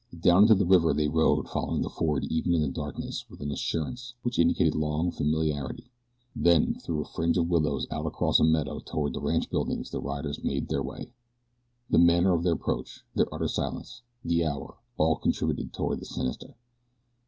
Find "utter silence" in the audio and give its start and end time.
13.31-14.01